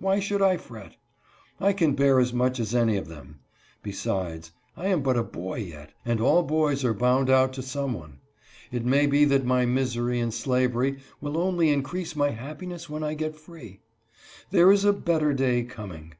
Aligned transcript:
Why 0.00 0.18
should 0.18 0.42
I 0.42 0.56
fret? 0.56 0.96
I 1.60 1.72
can 1.72 1.94
bear 1.94 2.18
as 2.18 2.32
much 2.32 2.58
as 2.58 2.74
any 2.74 2.96
of 2.96 3.06
them. 3.06 3.38
Besides 3.80 4.50
I 4.76 4.88
am 4.88 5.02
but 5.04 5.16
a 5.16 5.22
boy 5.22 5.58
yet, 5.58 5.92
and 6.04 6.20
all 6.20 6.42
boys 6.42 6.84
are 6.84 6.92
bound 6.92 7.30
out 7.30 7.52
to 7.52 7.62
some 7.62 7.92
one. 7.94 8.18
It 8.72 8.84
may 8.84 9.06
be 9.06 9.24
that 9.26 9.44
my 9.46 9.66
misery 9.66 10.18
in 10.18 10.32
slavery 10.32 10.98
will 11.20 11.38
only 11.38 11.70
increase 11.70 12.16
my 12.16 12.30
happiness 12.30 12.90
when 12.90 13.04
I 13.04 13.14
get 13.14 13.36
free. 13.36 13.82
There 14.50 14.72
is 14.72 14.84
a 14.84 14.92
better 14.92 15.32
day 15.32 15.62
coming." 15.62 16.14